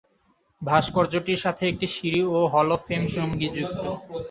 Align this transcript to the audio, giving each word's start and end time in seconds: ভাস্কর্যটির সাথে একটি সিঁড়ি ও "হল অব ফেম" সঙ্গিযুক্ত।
ভাস্কর্যটির 0.61 1.39
সাথে 1.39 1.63
একটি 1.67 1.87
সিঁড়ি 1.95 2.21
ও 2.29 2.49
"হল 2.53 2.69
অব 2.75 2.81
ফেম" 2.87 3.03
সঙ্গিযুক্ত। 3.15 3.83